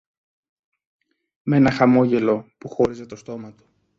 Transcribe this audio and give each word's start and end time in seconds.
μ' 1.45 1.53
ένα 1.53 1.71
χαμόγελο 1.71 2.51
που 2.57 2.69
χώριζε 2.69 3.05
το 3.05 3.15
στόμα 3.15 3.53
του 3.53 3.65